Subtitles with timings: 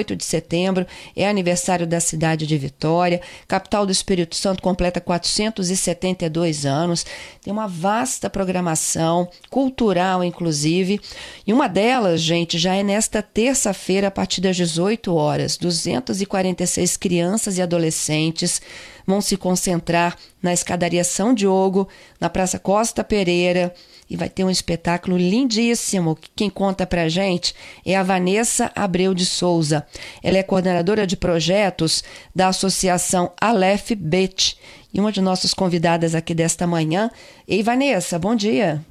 [0.00, 3.20] 8 de setembro, é aniversário da cidade de Vitória.
[3.46, 7.04] Capital do Espírito Santo completa 472 anos.
[7.42, 11.00] Tem uma vasta programação, cultural inclusive.
[11.46, 15.56] E uma delas, gente, já é nesta terça-feira, a partir das 18 horas.
[15.58, 18.60] 246 crianças e adolescentes
[19.06, 21.88] vão se concentrar na escadaria São Diogo,
[22.18, 23.74] na Praça Costa Pereira
[24.10, 26.18] e vai ter um espetáculo lindíssimo.
[26.34, 27.54] Quem conta pra gente
[27.86, 29.86] é a Vanessa Abreu de Souza.
[30.20, 32.02] Ela é coordenadora de projetos
[32.34, 34.58] da Associação Aleph Bet
[34.92, 37.08] e uma de nossas convidadas aqui desta manhã.
[37.46, 38.84] Ei, Vanessa, bom dia.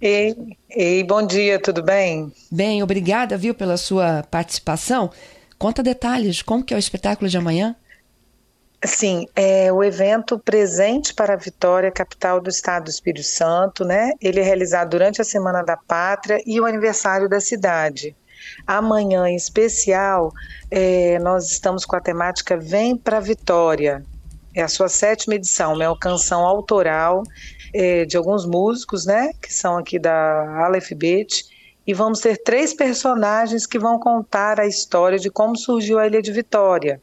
[0.00, 0.36] Ei,
[0.68, 2.32] ei, bom dia, tudo bem?
[2.50, 5.10] Bem, obrigada, viu, pela sua participação.
[5.56, 7.74] Conta detalhes, como que é o espetáculo de amanhã?
[8.86, 14.12] Sim, é o evento Presente para a Vitória, capital do estado do Espírito Santo, né?
[14.20, 18.14] Ele é realizado durante a Semana da Pátria e o aniversário da cidade.
[18.64, 20.32] Amanhã, em especial,
[20.70, 24.04] é, nós estamos com a temática Vem para a Vitória.
[24.54, 27.24] É a sua sétima edição, é uma canção autoral
[27.74, 29.32] é, de alguns músicos, né?
[29.42, 31.44] Que são aqui da Aleph Bet.
[31.84, 36.22] E vamos ter três personagens que vão contar a história de como surgiu a Ilha
[36.22, 37.00] de Vitória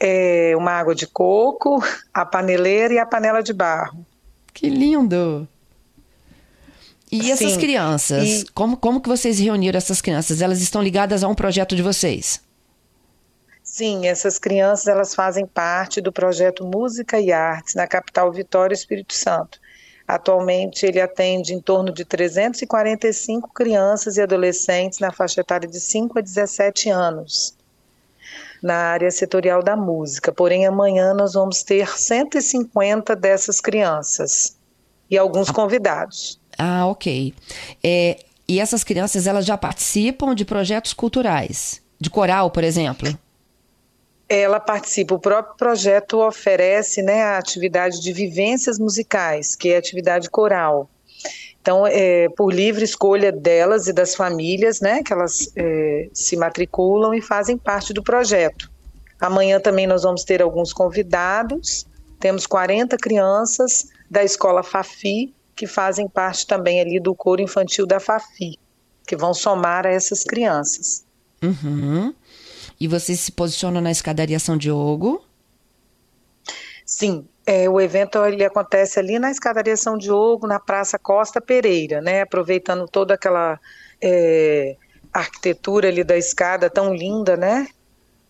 [0.00, 4.04] é, uma água de coco, a paneleira e a panela de barro.
[4.52, 5.48] Que lindo!
[7.10, 8.44] E essas Sim, crianças, e...
[8.52, 10.40] como, como que vocês reuniram essas crianças?
[10.40, 12.40] Elas estão ligadas a um projeto de vocês?
[13.62, 19.14] Sim, essas crianças elas fazem parte do projeto Música e Artes na capital Vitória Espírito
[19.14, 19.60] Santo.
[20.08, 26.18] Atualmente ele atende em torno de 345 crianças e adolescentes na faixa etária de 5
[26.18, 27.54] a 17 anos
[28.62, 30.32] na área setorial da música.
[30.32, 34.56] Porém, amanhã nós vamos ter 150 dessas crianças
[35.10, 35.52] e alguns ah.
[35.52, 36.40] convidados.
[36.56, 37.34] Ah, ok.
[37.82, 43.08] É, e essas crianças elas já participam de projetos culturais, de coral, por exemplo?
[44.28, 49.78] Ela participa, o próprio projeto oferece né, a atividade de vivências musicais, que é a
[49.78, 50.88] atividade coral.
[51.62, 57.14] Então, é, por livre escolha delas e das famílias, né, que elas é, se matriculam
[57.14, 58.68] e fazem parte do projeto.
[59.20, 61.86] Amanhã também nós vamos ter alguns convidados,
[62.18, 68.00] temos 40 crianças da escola Fafi, que fazem parte também ali do coro infantil da
[68.00, 68.58] Fafi,
[69.06, 71.04] que vão somar a essas crianças.
[71.40, 72.12] Uhum.
[72.80, 75.24] E vocês se posicionam na escadaria São Diogo?
[76.84, 82.00] Sim, é, o evento ele acontece ali na escadaria São Diogo, na Praça Costa Pereira,
[82.00, 82.22] né?
[82.22, 83.58] Aproveitando toda aquela
[84.00, 84.76] é,
[85.12, 87.66] arquitetura ali da escada tão linda, né?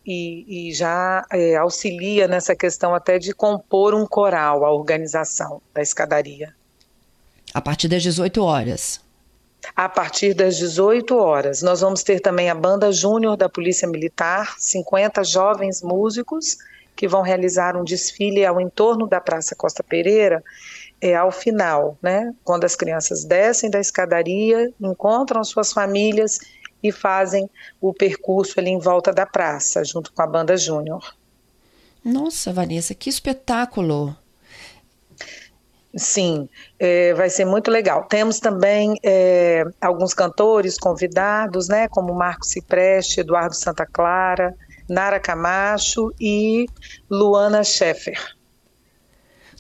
[0.05, 5.83] E, e já é, auxilia nessa questão até de compor um coral, a organização da
[5.83, 6.55] escadaria.
[7.55, 9.01] A partir das 18 horas.
[9.77, 11.63] A partir das 18 horas.
[11.63, 16.57] Nós vamos ter também a banda júnior da Polícia Militar, 50 jovens músicos
[16.95, 20.43] que vão realizar um desfile ao entorno da Praça Costa Pereira,
[21.01, 26.39] é, ao final, né, quando as crianças descem da escadaria, encontram suas famílias
[26.83, 31.15] e fazem o percurso ali em volta da praça, junto com a banda júnior.
[32.05, 34.17] Nossa, Vanessa, que espetáculo!
[35.95, 36.49] Sim,
[36.79, 38.05] é, vai ser muito legal.
[38.05, 44.57] Temos também é, alguns cantores convidados, né, como Marco Cipreste, Eduardo Santa Clara,
[44.93, 46.67] Nara Camacho e
[47.11, 48.19] Luana Scheffer.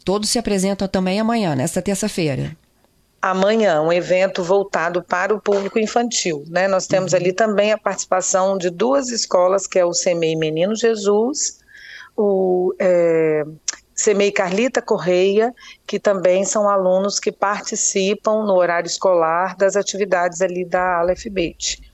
[0.04, 2.56] Todos se apresentam também amanhã, nesta terça-feira.
[3.20, 6.44] Amanhã, um evento voltado para o público infantil.
[6.48, 6.69] Né?
[6.69, 7.19] Nós temos uhum.
[7.19, 11.60] ali também a participação de duas escolas, que é o CEMEI Menino Jesus,
[12.16, 13.44] o é,
[13.94, 15.54] CEMEI Carlita Correia,
[15.87, 21.91] que também são alunos que participam no horário escolar das atividades ali da Aleph Bet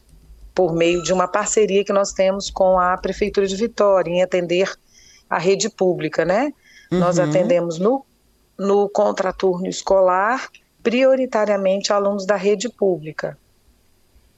[0.58, 4.68] por meio de uma parceria que nós temos com a Prefeitura de Vitória, em atender
[5.30, 6.52] a rede pública, né?
[6.90, 6.98] Uhum.
[6.98, 8.04] Nós atendemos no,
[8.58, 10.48] no contraturno escolar,
[10.82, 13.38] prioritariamente alunos da rede pública.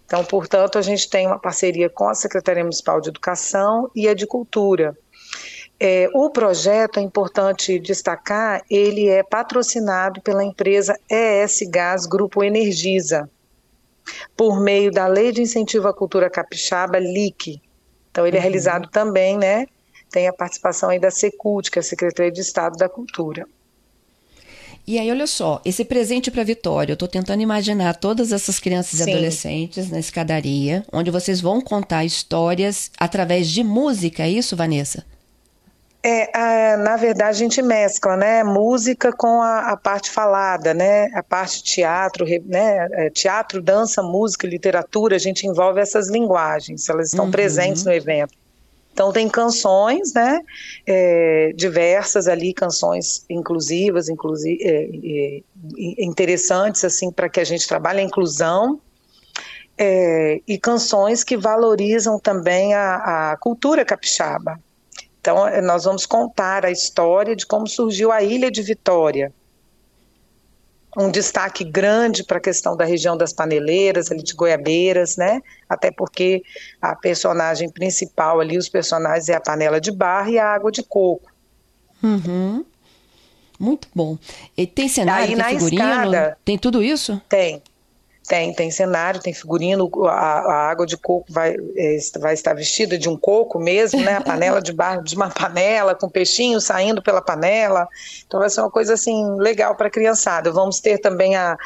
[0.05, 4.13] Então, portanto, a gente tem uma parceria com a Secretaria Municipal de Educação e a
[4.13, 4.95] de Cultura.
[5.81, 13.27] É, o projeto, é importante destacar, ele é patrocinado pela empresa ES Gás Grupo Energisa
[14.37, 17.61] por meio da Lei de Incentivo à Cultura Capixaba, LIC.
[18.11, 18.47] Então ele é uhum.
[18.47, 19.67] é realizado também, né?
[20.11, 23.47] Tem a participação aí da Secult, que é a Secretaria de Estado da Cultura.
[24.87, 28.99] E aí, olha só, esse presente para Vitória, eu estou tentando imaginar todas essas crianças
[28.99, 29.09] Sim.
[29.09, 35.05] e adolescentes na escadaria, onde vocês vão contar histórias através de música, é isso, Vanessa?
[36.03, 41.23] É, na verdade, a gente mescla, né, música com a, a, parte falada, né, a
[41.23, 47.27] parte teatro, né, é, teatro, dança, música, literatura, a gente envolve essas linguagens, elas estão
[47.27, 47.31] uhum.
[47.31, 48.33] presentes no evento.
[48.95, 50.41] Então tem canções, né,
[50.87, 58.01] é, diversas ali, canções inclusivas, inclusive é, é, interessantes assim para que a gente trabalhe
[58.01, 58.81] a inclusão
[59.77, 64.59] é, e canções que valorizam também a, a cultura capixaba.
[65.21, 69.33] Então, eh, nós vamos contar a história de como surgiu a Ilha de Vitória.
[70.97, 75.41] Um destaque grande para a questão da região das paneleiras, ali de Goiabeiras, né?
[75.69, 76.43] Até porque
[76.83, 80.83] a personagem principal ali, os personagens, é a panela de barro e a água de
[80.83, 81.31] coco.
[82.03, 82.65] Uhum.
[83.59, 84.19] Muito bom.
[84.57, 85.83] E tem cenário, Aí, tem figurino?
[85.83, 87.21] Escada, tem tudo isso?
[87.29, 87.63] Tem.
[88.27, 92.97] Tem, tem cenário, tem figurino, a, a água de coco vai, é, vai estar vestida
[92.97, 94.17] de um coco mesmo, né?
[94.17, 97.89] A panela de barro de uma panela, com peixinho saindo pela panela.
[98.27, 100.53] Então vai ser uma coisa assim legal para a criançada.
[100.53, 101.57] Vamos ter também a,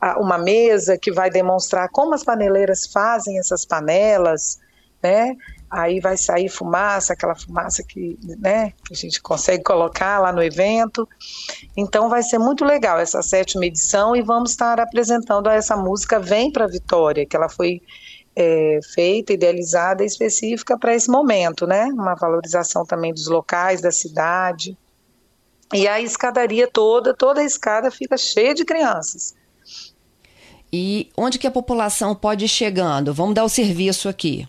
[0.00, 4.60] a, uma mesa que vai demonstrar como as paneleiras fazem essas panelas,
[5.02, 5.34] né?
[5.72, 10.42] Aí vai sair fumaça, aquela fumaça que, né, que a gente consegue colocar lá no
[10.42, 11.08] evento.
[11.74, 16.52] Então vai ser muito legal essa sétima edição e vamos estar apresentando essa música Vem
[16.52, 17.80] para Vitória, que ela foi
[18.36, 21.86] é, feita, idealizada, específica para esse momento, né?
[21.86, 24.76] Uma valorização também dos locais, da cidade.
[25.72, 29.34] E a escadaria toda, toda a escada fica cheia de crianças.
[30.70, 33.14] E onde que a população pode ir chegando?
[33.14, 34.46] Vamos dar o serviço aqui.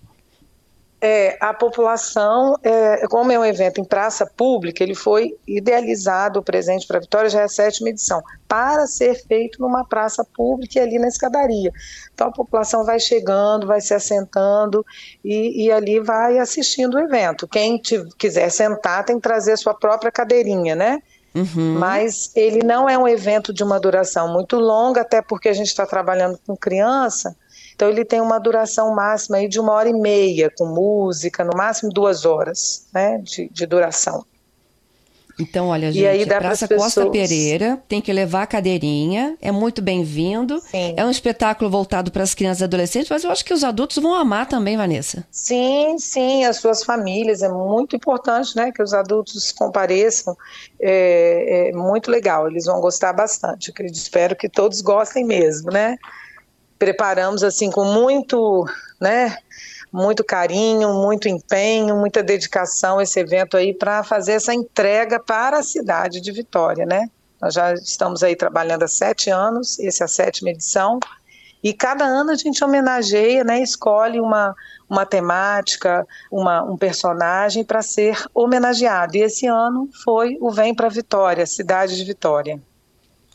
[1.05, 6.43] É, a população, é, como é um evento em praça pública, ele foi idealizado, o
[6.43, 10.79] Presente para a Vitória já é a sétima edição, para ser feito numa praça pública
[10.79, 11.73] e ali na escadaria.
[12.13, 14.85] Então a população vai chegando, vai se assentando
[15.25, 17.49] e, e ali vai assistindo o evento.
[17.49, 21.01] Quem te, quiser sentar tem que trazer a sua própria cadeirinha, né?
[21.35, 21.79] Uhum.
[21.79, 25.67] Mas ele não é um evento de uma duração muito longa, até porque a gente
[25.67, 27.35] está trabalhando com criança,
[27.75, 31.55] então ele tem uma duração máxima aí de uma hora e meia, com música, no
[31.55, 34.25] máximo duas horas né, de, de duração.
[35.39, 37.09] Então, olha, gente, e aí dá Praça Costa.
[37.09, 40.61] Pereira tem que levar a cadeirinha, é muito bem-vindo.
[40.71, 43.97] É um espetáculo voltado para as crianças e adolescentes, mas eu acho que os adultos
[43.97, 45.25] vão amar também, Vanessa.
[45.31, 50.37] Sim, sim, as suas famílias, é muito importante, né, que os adultos compareçam,
[50.79, 55.97] é, é muito legal, eles vão gostar bastante, eu espero que todos gostem mesmo, né
[56.83, 58.65] preparamos assim com muito,
[58.99, 59.37] né,
[59.91, 65.63] muito carinho, muito empenho, muita dedicação esse evento aí para fazer essa entrega para a
[65.63, 67.09] cidade de Vitória, né?
[67.41, 70.99] Nós já estamos aí trabalhando há sete anos, essa é a sétima edição,
[71.63, 74.53] e cada ano a gente homenageia, né, escolhe uma,
[74.89, 79.15] uma temática, uma, um personagem para ser homenageado.
[79.15, 82.59] E esse ano foi o Vem para Vitória, cidade de Vitória.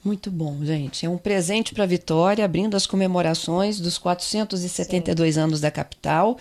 [0.08, 1.04] Muito bom, gente.
[1.04, 5.40] É um presente para a Vitória, abrindo as comemorações dos 472 Sim.
[5.42, 6.38] anos da capital.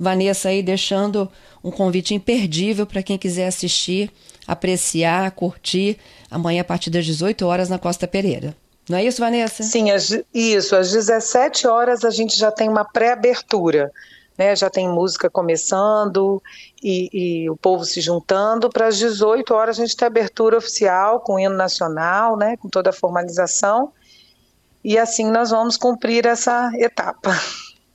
[0.00, 1.30] Vanessa aí deixando
[1.62, 4.10] um convite imperdível para quem quiser assistir,
[4.46, 5.98] apreciar, curtir
[6.30, 8.56] amanhã a partir das 18 horas na Costa Pereira.
[8.88, 9.62] Não é isso, Vanessa?
[9.62, 9.88] Sim,
[10.32, 10.74] isso.
[10.74, 13.92] Às 17 horas a gente já tem uma pré-abertura
[14.38, 16.42] né, já tem música começando
[16.82, 17.08] e,
[17.44, 18.68] e o povo se juntando.
[18.70, 22.68] Para as 18 horas a gente tem abertura oficial com o hino nacional, né, com
[22.68, 23.92] toda a formalização.
[24.84, 27.38] E assim nós vamos cumprir essa etapa.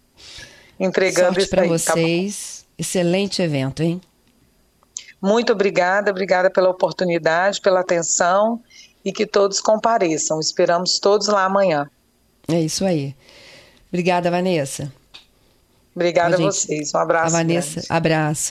[0.79, 2.61] Entregando Sorte para tá vocês.
[2.61, 4.01] Tá Excelente evento, hein?
[5.21, 8.59] Muito obrigada, obrigada pela oportunidade, pela atenção
[9.05, 10.39] e que todos compareçam.
[10.39, 11.87] Esperamos todos lá amanhã.
[12.47, 13.15] É isso aí.
[13.89, 14.91] Obrigada, Vanessa.
[15.95, 16.93] Obrigada a, a vocês.
[16.93, 17.35] Um abraço.
[17.35, 17.87] A Vanessa, grande.
[17.89, 18.39] abraço.